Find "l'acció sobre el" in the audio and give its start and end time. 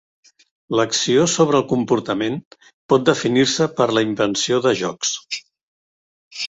0.77-1.67